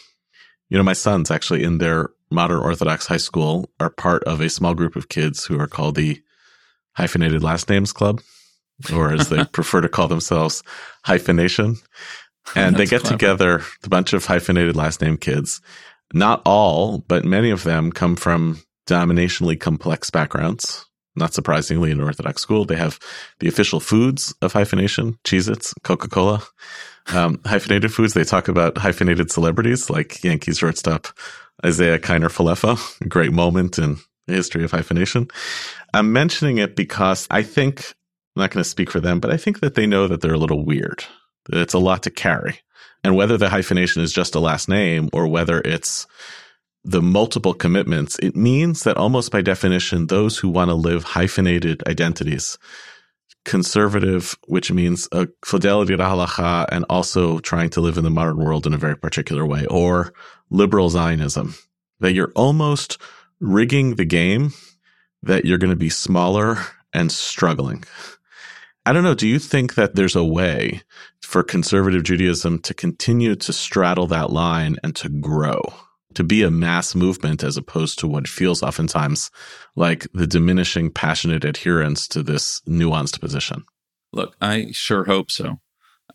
[0.69, 4.49] you know, my sons actually in their modern Orthodox high school are part of a
[4.49, 6.21] small group of kids who are called the
[6.93, 8.21] Hyphenated Last Names Club,
[8.93, 10.63] or as they prefer to call themselves,
[11.05, 11.77] Hyphenation.
[12.55, 13.15] And they get clever.
[13.15, 15.61] together, a bunch of hyphenated last name kids.
[16.13, 20.85] Not all, but many of them come from denominationally complex backgrounds.
[21.15, 22.99] Not surprisingly, in Orthodox school, they have
[23.39, 26.43] the official foods of hyphenation, Cheez Its, Coca Cola.
[27.13, 31.07] Um, hyphenated foods, they talk about hyphenated celebrities like Yankees shortstop
[31.63, 33.97] Isiah Kiner Falefa, a great moment in
[34.27, 35.27] the history of hyphenation.
[35.93, 37.93] I'm mentioning it because I think,
[38.35, 40.33] I'm not going to speak for them, but I think that they know that they're
[40.33, 41.03] a little weird.
[41.51, 42.59] It's a lot to carry.
[43.03, 46.05] And whether the hyphenation is just a last name or whether it's
[46.83, 51.83] the multiple commitments, it means that almost by definition, those who want to live hyphenated
[51.87, 52.57] identities,
[53.45, 58.37] conservative, which means a fidelity to halacha and also trying to live in the modern
[58.37, 60.13] world in a very particular way, or
[60.49, 61.55] liberal Zionism,
[61.99, 62.97] that you're almost
[63.39, 64.53] rigging the game
[65.23, 66.57] that you're going to be smaller
[66.93, 67.83] and struggling.
[68.85, 69.15] I don't know.
[69.15, 70.81] Do you think that there's a way
[71.21, 75.61] for conservative Judaism to continue to straddle that line and to grow?
[76.15, 79.29] To be a mass movement as opposed to what feels oftentimes
[79.75, 83.63] like the diminishing passionate adherence to this nuanced position?
[84.11, 85.59] Look, I sure hope so.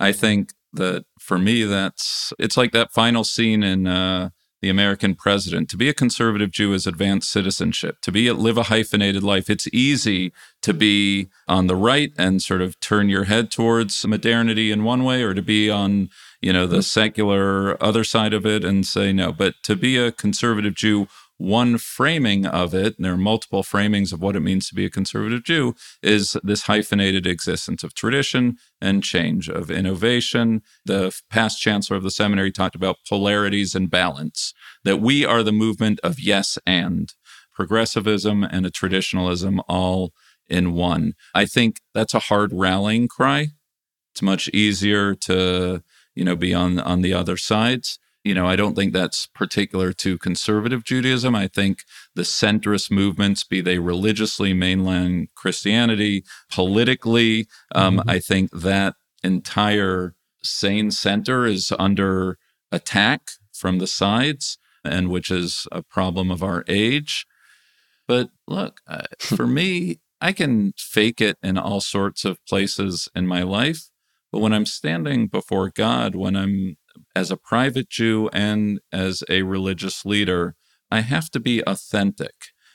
[0.01, 4.31] I think that for me, that's it's like that final scene in uh,
[4.61, 5.69] the American president.
[5.71, 7.99] To be a conservative Jew is advanced citizenship.
[8.03, 12.63] To be live a hyphenated life, it's easy to be on the right and sort
[12.63, 16.09] of turn your head towards modernity in one way, or to be on
[16.45, 16.83] you know, the mm-hmm.
[16.83, 19.33] secular other side of it and say no.
[19.33, 24.13] But to be a conservative Jew, one framing of it, and there are multiple framings
[24.13, 28.59] of what it means to be a conservative Jew, is this hyphenated existence of tradition
[28.79, 30.61] and change, of innovation.
[30.85, 34.53] The past chancellor of the seminary talked about polarities and balance,
[34.85, 37.11] that we are the movement of yes and
[37.55, 40.13] progressivism and a traditionalism all
[40.47, 41.15] in one.
[41.35, 43.49] I think that's a hard rallying cry.
[44.13, 45.83] It's much easier to
[46.15, 47.99] you know, be on on the other sides.
[48.25, 51.35] You know, I don't think that's particular to conservative Judaism.
[51.35, 51.81] I think
[52.15, 58.09] the centrist movements, be they religiously, mainland Christianity, politically, um, mm-hmm.
[58.09, 62.39] I think that entire sane center is under
[62.73, 67.27] attack from the sides, and which is a problem of our age.
[68.07, 73.27] But look, uh, for me, I can fake it in all sorts of places in
[73.27, 73.91] my life.
[74.35, 76.77] But when I'm standing before God, when I'm
[77.15, 80.57] as a private Jew and as a religious leader,
[80.91, 82.35] I have to be authentic.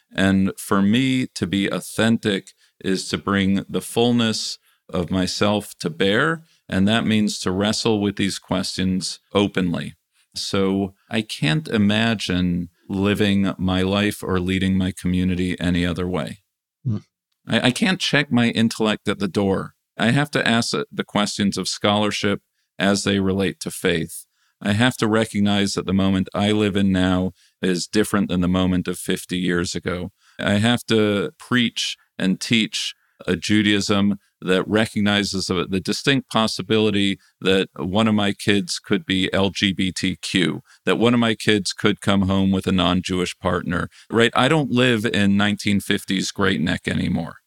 [0.09, 6.43] And for me to be authentic is to bring the fullness of myself to bear.
[6.69, 9.95] And that means to wrestle with these questions openly.
[10.35, 16.39] So I can't imagine living my life or leading my community any other way.
[16.87, 17.03] Mm.
[17.45, 19.75] I, I, can't check my intellect at the door.
[19.99, 22.41] I have to ask the questions of scholarship
[22.79, 24.25] as they relate to faith.
[24.61, 28.47] I have to recognize that the moment I live in now is different than the
[28.47, 30.11] moment of 50 years ago.
[30.39, 32.95] I have to preach and teach
[33.27, 40.61] a Judaism that recognizes the distinct possibility that one of my kids could be LGBTQ,
[40.85, 44.31] that one of my kids could come home with a non Jewish partner, right?
[44.33, 47.38] I don't live in 1950s Great Neck anymore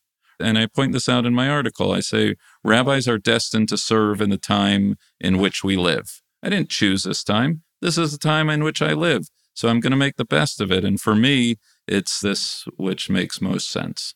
[0.42, 1.92] and I point this out in my article.
[1.92, 6.20] I say rabbis are destined to serve in the time in which we live.
[6.42, 7.62] I didn't choose this time.
[7.80, 9.28] This is the time in which I live.
[9.54, 10.84] So I'm going to make the best of it.
[10.84, 11.56] And for me,
[11.86, 14.14] it's this which makes most sense.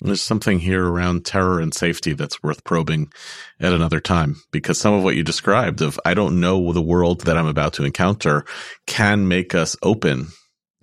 [0.00, 3.12] There's something here around terror and safety that's worth probing
[3.60, 7.20] at another time because some of what you described of I don't know the world
[7.22, 8.44] that I'm about to encounter
[8.88, 10.28] can make us open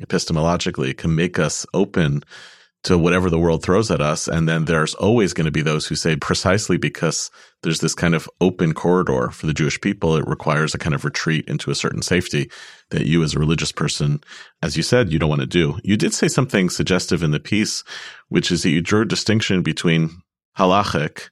[0.02, 2.24] epistemologically, can make us open
[2.84, 4.28] to whatever the world throws at us.
[4.28, 7.30] And then there's always going to be those who say precisely because
[7.62, 11.04] there's this kind of open corridor for the Jewish people, it requires a kind of
[11.04, 12.50] retreat into a certain safety
[12.92, 14.22] that you as a religious person,
[14.62, 15.78] as you said, you don't want to do.
[15.84, 17.84] You did say something suggestive in the piece,
[18.30, 20.22] which is that you drew a distinction between
[20.58, 21.30] halachic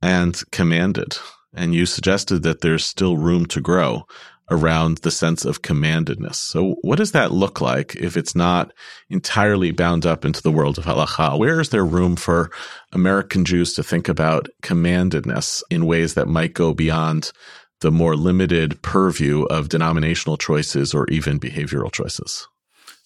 [0.00, 1.16] and commanded.
[1.52, 4.06] And you suggested that there's still room to grow
[4.50, 6.34] around the sense of commandedness.
[6.36, 8.72] So, what does that look like if it's not
[9.08, 11.38] entirely bound up into the world of halacha?
[11.38, 12.50] Where is there room for
[12.92, 17.32] American Jews to think about commandedness in ways that might go beyond
[17.80, 22.46] the more limited purview of denominational choices or even behavioral choices?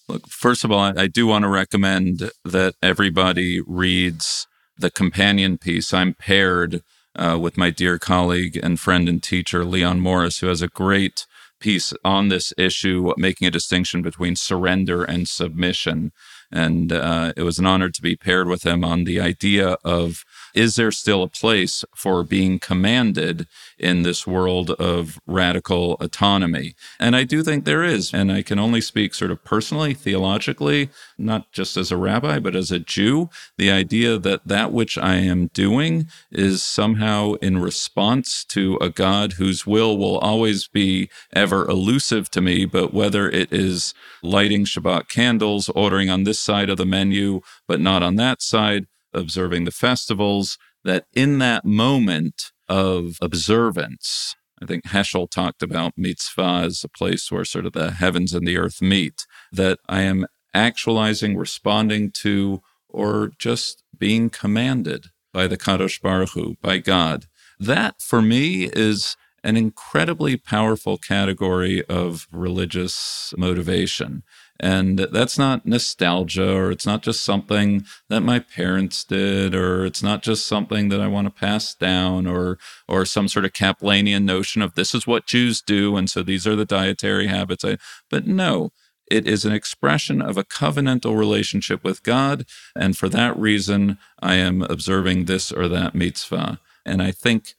[0.09, 5.95] Look, first of all, I do want to recommend that everybody reads the companion piece.
[5.95, 6.82] I'm paired
[7.16, 11.26] uh, with my dear colleague and friend and teacher, Leon Morris, who has a great
[11.64, 16.12] piece on this issue, making a distinction between surrender and submission.
[16.55, 20.24] And uh, it was an honor to be paired with him on the idea of
[20.55, 26.76] is there still a place for being commanded in this world of radical autonomy?
[27.00, 28.14] And I do think there is.
[28.14, 32.55] And I can only speak sort of personally, theologically, not just as a rabbi, but
[32.55, 33.30] as a Jew.
[33.59, 39.32] The idea that that which I am doing is somehow in response to a God
[39.32, 43.92] whose will will always be ever elusive to me, but whether it is
[44.22, 48.84] lighting Shabbat candles, ordering on this side of the menu, but not on that side,
[49.12, 56.62] observing the festivals, that in that moment of observance, I think Heschel talked about mitzvah
[56.66, 60.26] as a place where sort of the heavens and the earth meet, that I am
[60.53, 67.26] actualizing, responding to, or just being commanded by the Kadosh Baruch Hu, by God.
[67.59, 74.22] That for me is an incredibly powerful category of religious motivation.
[74.64, 80.02] And that's not nostalgia, or it's not just something that my parents did, or it's
[80.02, 82.58] not just something that I want to pass down, or
[82.88, 86.46] or some sort of Kaplanian notion of this is what Jews do, and so these
[86.46, 87.62] are the dietary habits.
[87.62, 87.76] I,
[88.08, 88.70] but no,
[89.10, 94.36] it is an expression of a covenantal relationship with God, and for that reason, I
[94.36, 96.58] am observing this or that mitzvah.
[96.86, 97.54] And I think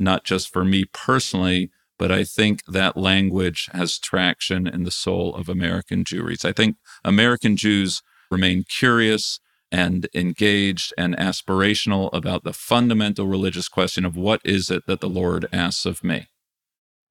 [0.00, 1.70] not just for me personally,
[2.00, 6.46] but I think that language has traction in the soul of American Jewries.
[6.46, 9.38] I think American Jews remain curious
[9.70, 15.10] and engaged and aspirational about the fundamental religious question of what is it that the
[15.10, 16.28] Lord asks of me.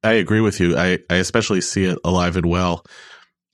[0.02, 0.76] I agree with you.
[0.76, 2.84] I, I especially see it alive and well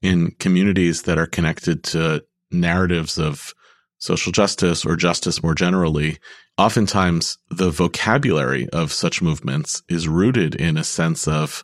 [0.01, 3.53] in communities that are connected to narratives of
[3.97, 6.19] social justice or justice more generally
[6.57, 11.63] oftentimes the vocabulary of such movements is rooted in a sense of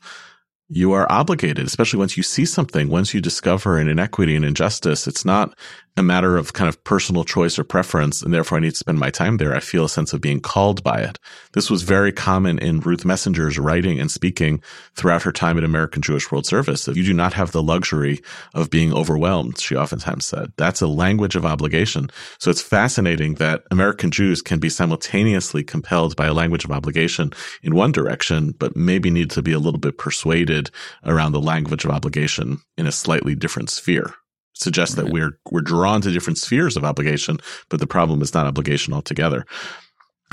[0.74, 5.06] you are obligated, especially once you see something, once you discover an inequity and injustice.
[5.06, 5.54] It's not
[5.98, 8.98] a matter of kind of personal choice or preference, and therefore I need to spend
[8.98, 9.54] my time there.
[9.54, 11.20] I feel a sense of being called by it.
[11.52, 14.62] This was very common in Ruth Messinger's writing and speaking
[14.96, 16.88] throughout her time at American Jewish World Service.
[16.88, 18.22] If you do not have the luxury
[18.54, 20.54] of being overwhelmed, she oftentimes said.
[20.56, 22.10] That's a language of obligation.
[22.40, 27.34] So it's fascinating that American Jews can be simultaneously compelled by a language of obligation
[27.64, 30.72] in one direction, but maybe need to be a little bit persuaded
[31.04, 34.14] around the language of obligation in a slightly different sphere
[34.54, 35.06] suggests right.
[35.06, 37.38] that we're we're drawn to different spheres of obligation,
[37.70, 39.46] but the problem is not obligation altogether.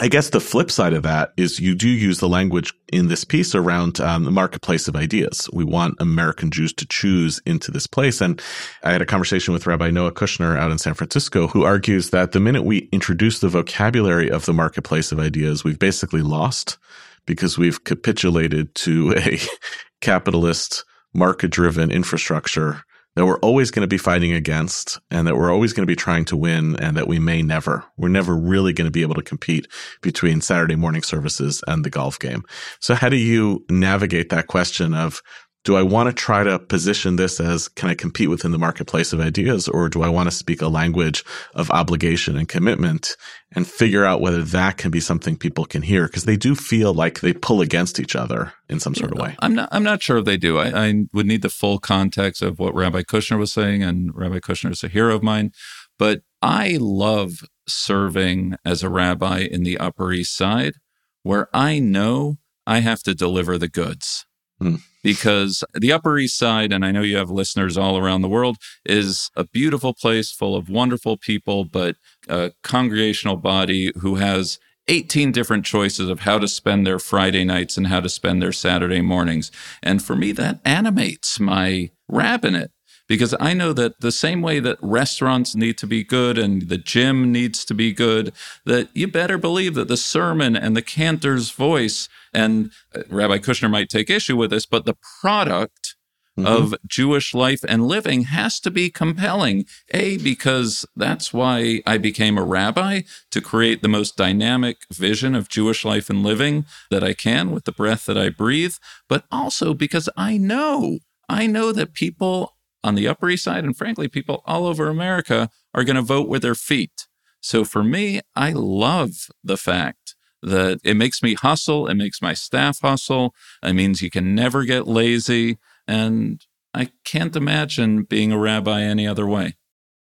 [0.00, 3.24] I guess the flip side of that is you do use the language in this
[3.24, 5.50] piece around um, the marketplace of ideas.
[5.52, 8.20] We want American Jews to choose into this place.
[8.20, 8.40] And
[8.84, 12.30] I had a conversation with Rabbi Noah Kushner out in San Francisco, who argues that
[12.30, 16.78] the minute we introduce the vocabulary of the marketplace of ideas, we've basically lost
[17.26, 19.40] because we've capitulated to a
[20.00, 22.84] capitalist market driven infrastructure
[23.16, 25.96] that we're always going to be fighting against and that we're always going to be
[25.96, 29.16] trying to win and that we may never, we're never really going to be able
[29.16, 29.66] to compete
[30.02, 32.44] between Saturday morning services and the golf game.
[32.80, 35.20] So how do you navigate that question of
[35.68, 39.12] do I want to try to position this as can I compete within the marketplace
[39.12, 41.22] of ideas or do I want to speak a language
[41.54, 43.18] of obligation and commitment
[43.52, 46.94] and figure out whether that can be something people can hear because they do feel
[46.94, 49.36] like they pull against each other in some sort of way.
[49.40, 50.56] I'm not I'm not sure if they do.
[50.56, 54.38] I, I would need the full context of what Rabbi Kushner was saying and Rabbi
[54.38, 55.52] Kushner is a hero of mine,
[55.98, 60.76] but I love serving as a rabbi in the Upper East Side
[61.24, 64.24] where I know I have to deliver the goods.
[64.60, 68.28] Hmm because the Upper East Side, and I know you have listeners all around the
[68.28, 71.96] world, is a beautiful place full of wonderful people, but
[72.28, 77.76] a congregational body who has 18 different choices of how to spend their Friday nights
[77.76, 79.50] and how to spend their Saturday mornings.
[79.82, 82.70] And for me, that animates my rabbinate
[83.08, 86.78] because I know that the same way that restaurants need to be good and the
[86.78, 88.32] gym needs to be good,
[88.66, 93.70] that you better believe that the sermon and the cantor's voice, and uh, Rabbi Kushner
[93.70, 95.96] might take issue with this, but the product
[96.38, 96.46] mm-hmm.
[96.46, 99.64] of Jewish life and living has to be compelling.
[99.92, 105.48] A, because that's why I became a rabbi to create the most dynamic vision of
[105.48, 108.74] Jewish life and living that I can with the breath that I breathe,
[109.08, 110.98] but also because I know,
[111.28, 112.54] I know that people
[112.84, 116.28] on the Upper East Side and frankly, people all over America are going to vote
[116.28, 117.06] with their feet.
[117.40, 121.88] So for me, I love the fact that it makes me hustle.
[121.88, 123.34] It makes my staff hustle.
[123.62, 125.58] It means you can never get lazy.
[125.86, 129.56] And I can't imagine being a rabbi any other way.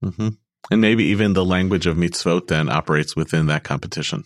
[0.05, 0.29] Mm-hmm.
[0.71, 4.25] And maybe even the language of mitzvot then operates within that competition.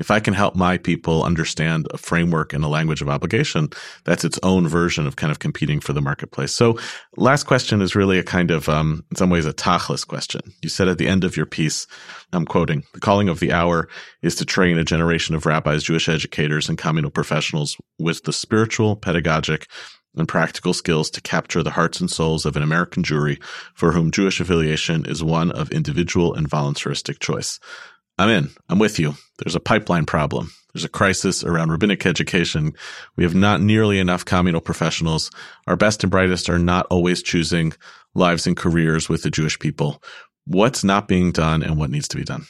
[0.00, 3.68] If I can help my people understand a framework and a language of obligation,
[4.04, 6.52] that's its own version of kind of competing for the marketplace.
[6.52, 6.78] So,
[7.16, 10.40] last question is really a kind of, um, in some ways, a tachlis question.
[10.62, 11.86] You said at the end of your piece,
[12.32, 13.88] I'm quoting, the calling of the hour
[14.22, 18.96] is to train a generation of rabbis, Jewish educators, and communal professionals with the spiritual,
[18.96, 19.68] pedagogic,
[20.16, 23.42] and practical skills to capture the hearts and souls of an American Jewry
[23.74, 27.58] for whom Jewish affiliation is one of individual and voluntaristic choice.
[28.18, 28.50] I'm in.
[28.68, 29.14] I'm with you.
[29.38, 30.50] There's a pipeline problem.
[30.72, 32.72] There's a crisis around rabbinic education.
[33.16, 35.30] We have not nearly enough communal professionals.
[35.66, 37.72] Our best and brightest are not always choosing
[38.14, 40.02] lives and careers with the Jewish people.
[40.46, 42.46] What's not being done and what needs to be done?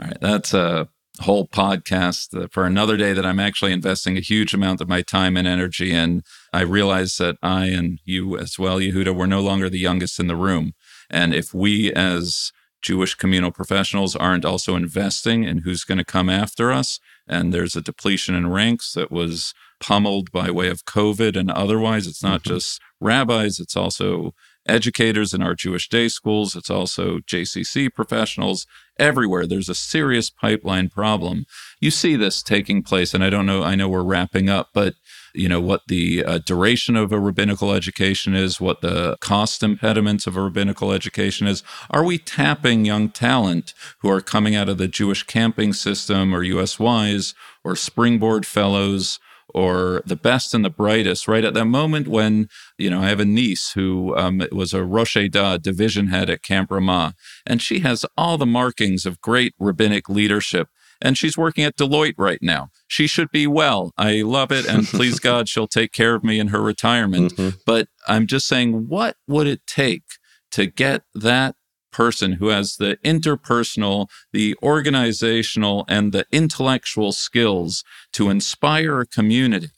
[0.00, 0.18] All right.
[0.20, 0.88] That's a
[1.20, 5.02] whole podcast uh, for another day that I'm actually investing a huge amount of my
[5.02, 6.22] time and energy in.
[6.52, 10.26] I realize that I and you as well, Yehuda, we're no longer the youngest in
[10.26, 10.74] the room.
[11.08, 12.52] And if we as
[12.86, 17.00] Jewish communal professionals aren't also investing in who's going to come after us.
[17.26, 22.06] And there's a depletion in ranks that was pummeled by way of COVID and otherwise.
[22.06, 22.54] It's not mm-hmm.
[22.54, 24.34] just rabbis, it's also
[24.68, 28.68] educators in our Jewish day schools, it's also JCC professionals.
[29.00, 31.44] Everywhere there's a serious pipeline problem.
[31.80, 34.94] You see this taking place, and I don't know, I know we're wrapping up, but
[35.36, 40.26] you know what the uh, duration of a rabbinical education is what the cost impediments
[40.26, 41.62] of a rabbinical education is.
[41.90, 46.40] Are we tapping young talent who are coming out of the jewish camping system or
[46.42, 47.34] usys
[47.64, 49.18] or springboard fellows
[49.54, 51.44] or the best and the brightest, right?
[51.44, 55.16] At that moment when, you know, I have a niece who um, was a Rosh
[55.16, 57.14] Edah division head at Camp Ramah,
[57.46, 60.68] and she has all the markings of great rabbinic leadership
[61.00, 62.70] and she's working at Deloitte right now.
[62.86, 63.92] She should be well.
[63.96, 64.66] I love it.
[64.66, 67.34] And please God, she'll take care of me in her retirement.
[67.34, 67.58] Mm-hmm.
[67.64, 70.04] But I'm just saying, what would it take
[70.52, 71.56] to get that
[71.92, 79.70] person who has the interpersonal, the organizational, and the intellectual skills to inspire a community?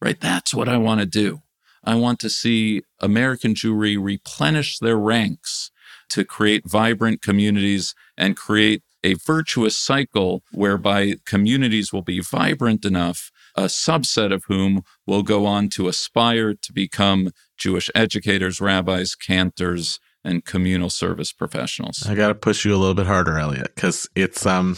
[0.00, 0.20] Right?
[0.20, 1.40] That's what I want to do.
[1.82, 5.70] I want to see American Jewry replenish their ranks
[6.10, 13.30] to create vibrant communities and create a virtuous cycle whereby communities will be vibrant enough,
[13.54, 20.00] a subset of whom will go on to aspire to become Jewish educators, rabbis, cantors,
[20.24, 22.06] and communal service professionals.
[22.08, 24.76] I got to push you a little bit harder, Elliot, because it's um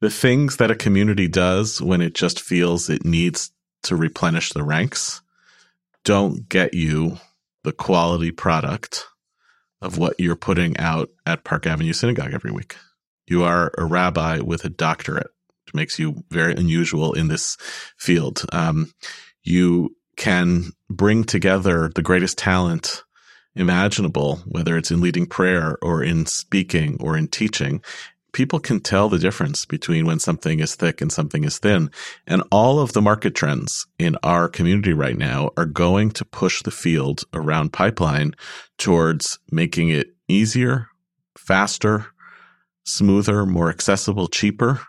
[0.00, 3.52] the things that a community does when it just feels it needs
[3.82, 5.22] to replenish the ranks
[6.06, 7.18] don't get you
[7.64, 9.06] the quality product
[9.82, 12.76] of what you're putting out at Park Avenue Synagogue every week.
[13.26, 15.30] You are a rabbi with a doctorate,
[15.64, 17.56] which makes you very unusual in this
[17.96, 18.44] field.
[18.52, 18.92] Um,
[19.42, 23.02] you can bring together the greatest talent
[23.54, 27.82] imaginable, whether it's in leading prayer or in speaking or in teaching.
[28.32, 31.90] People can tell the difference between when something is thick and something is thin.
[32.26, 36.62] And all of the market trends in our community right now are going to push
[36.62, 38.34] the field around pipeline
[38.76, 40.88] towards making it easier,
[41.38, 42.06] faster,
[42.86, 44.80] smoother, more accessible, cheaper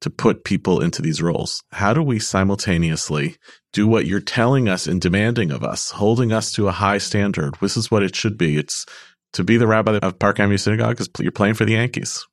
[0.00, 1.62] to put people into these roles?
[1.72, 3.36] How do we simultaneously
[3.72, 7.56] do what you're telling us and demanding of us, holding us to a high standard?
[7.60, 8.58] This is what it should be.
[8.58, 8.84] It's
[9.32, 12.26] to be the rabbi of Park Avenue Synagogue is you're playing for the Yankees.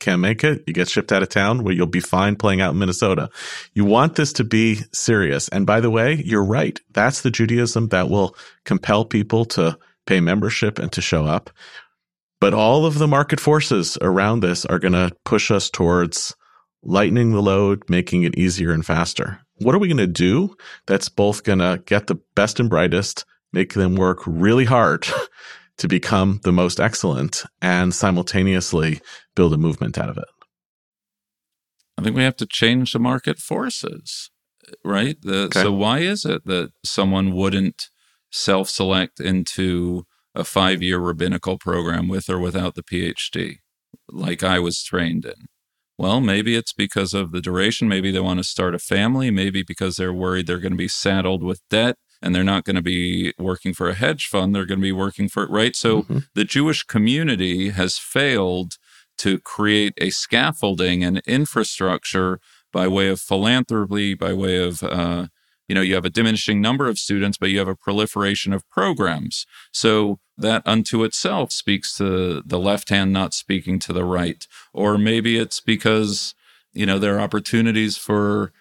[0.00, 2.72] Can't make it, you get shipped out of town where you'll be fine playing out
[2.72, 3.30] in Minnesota.
[3.74, 5.48] You want this to be serious.
[5.48, 6.80] And by the way, you're right.
[6.92, 9.76] That's the Judaism that will compel people to
[10.06, 11.50] pay membership and to show up.
[12.40, 16.34] But all of the market forces around this are going to push us towards
[16.82, 19.40] lightening the load, making it easier and faster.
[19.56, 20.54] What are we going to do
[20.86, 25.06] that's both going to get the best and brightest, make them work really hard
[25.78, 29.00] to become the most excellent, and simultaneously
[29.34, 30.28] build a movement out of it?
[31.98, 34.30] I think we have to change the market forces,
[34.84, 35.16] right?
[35.20, 35.62] The, okay.
[35.62, 37.88] So, why is it that someone wouldn't
[38.30, 40.06] self select into
[40.38, 43.58] a five year rabbinical program with or without the PhD,
[44.08, 45.46] like I was trained in.
[45.98, 47.88] Well, maybe it's because of the duration.
[47.88, 49.30] Maybe they want to start a family.
[49.32, 51.96] Maybe because they're worried they're going to be saddled with debt.
[52.20, 54.54] and they're not going to be working for a hedge fund.
[54.54, 55.76] They're going to be working for, right?
[55.76, 56.18] So mm-hmm.
[56.34, 58.72] the Jewish community has failed
[59.18, 62.40] to create a scaffolding and infrastructure
[62.72, 65.26] by way of philanthropy, by way of, uh,
[65.68, 68.68] you know, you have a diminishing number of students, but you have a proliferation of
[68.70, 69.46] programs.
[69.72, 74.46] So that unto itself speaks to the left hand not speaking to the right.
[74.72, 76.34] Or maybe it's because,
[76.72, 78.52] you know, there are opportunities for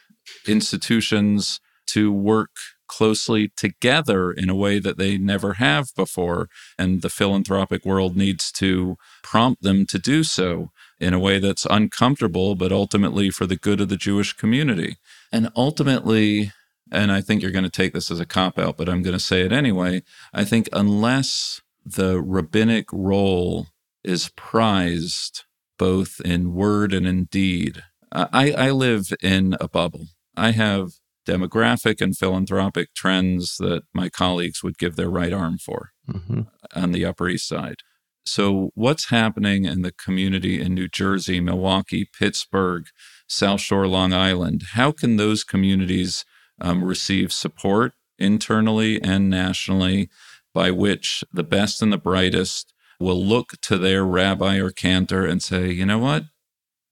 [0.48, 2.50] institutions to work
[2.88, 6.50] closely together in a way that they never have before.
[6.78, 11.68] And the philanthropic world needs to prompt them to do so in a way that's
[11.70, 14.98] uncomfortable, but ultimately for the good of the Jewish community.
[15.32, 16.52] And ultimately,
[16.92, 19.18] and I think you're going to take this as a cop out, but I'm going
[19.18, 20.02] to say it anyway.
[20.34, 21.62] I think unless
[21.96, 23.68] the rabbinic role
[24.04, 25.44] is prized
[25.78, 30.08] both in word and in deed, I, I live in a bubble.
[30.36, 30.92] I have
[31.28, 36.42] demographic and philanthropic trends that my colleagues would give their right arm for mm-hmm.
[36.74, 37.78] on the Upper East Side.
[38.26, 42.88] So, what's happening in the community in New Jersey, Milwaukee, Pittsburgh,
[43.28, 44.64] South Shore, Long Island?
[44.74, 46.26] How can those communities
[46.60, 50.10] um, receive support internally and nationally
[50.58, 55.44] by which the best and the brightest will look to their rabbi or cantor and
[55.44, 56.24] say, you know what?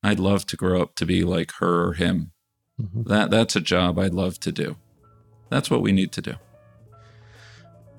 [0.03, 2.31] I'd love to grow up to be like her or him.
[2.79, 3.09] Mm-hmm.
[3.09, 4.75] That that's a job I'd love to do.
[5.49, 6.35] That's what we need to do.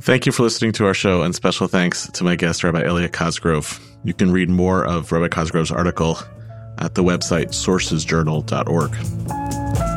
[0.03, 3.13] Thank you for listening to our show, and special thanks to my guest, Rabbi Elliot
[3.13, 3.81] Cosgrove.
[4.05, 6.17] You can read more of Rabbi Cosgrove's article
[6.79, 9.96] at the website sourcesjournal.org.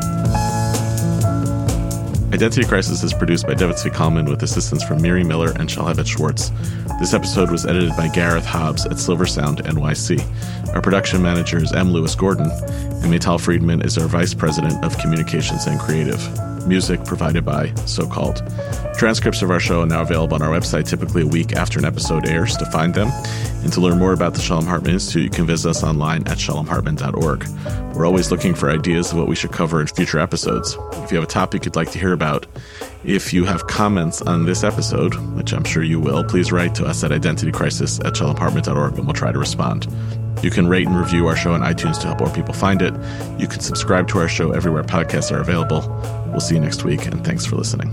[2.32, 6.52] Identity Crisis is produced by David Kalman with assistance from Miri Miller and Shalhevet Schwartz.
[7.00, 10.72] This episode was edited by Gareth Hobbs at Silver Sound NYC.
[10.72, 11.92] Our production manager is M.
[11.92, 16.49] Lewis Gordon, and Maytal Friedman is our Vice President of Communications and Creative.
[16.66, 18.46] Music provided by SoCalled.
[18.96, 21.84] Transcripts of our show are now available on our website typically a week after an
[21.84, 22.56] episode airs.
[22.58, 23.08] To find them
[23.62, 26.38] and to learn more about the Shalom Hartman Institute, you can visit us online at
[26.38, 27.46] shalomhartman.org.
[27.94, 30.76] We're always looking for ideas of what we should cover in future episodes.
[30.92, 32.46] If you have a topic you'd like to hear about,
[33.04, 36.86] if you have comments on this episode, which I'm sure you will, please write to
[36.86, 39.86] us at identitycrisis at shalomhartman.org and we'll try to respond.
[40.42, 42.94] You can rate and review our show on iTunes to help more people find it.
[43.38, 45.82] You can subscribe to our show everywhere podcasts are available.
[46.28, 47.92] We'll see you next week, and thanks for listening.